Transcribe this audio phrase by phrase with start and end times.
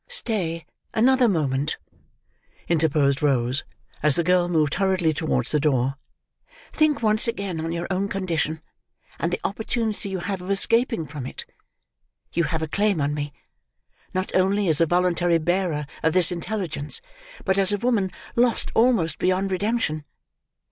[0.09, 1.77] "Stay another moment,"
[2.67, 3.63] interposed Rose,
[4.01, 5.93] as the girl moved hurriedly towards the door.
[6.71, 8.63] "Think once again on your own condition,
[9.19, 11.45] and the opportunity you have of escaping from it.
[12.33, 13.31] You have a claim on me:
[14.11, 16.99] not only as the voluntary bearer of this intelligence,
[17.45, 20.03] but as a woman lost almost beyond redemption.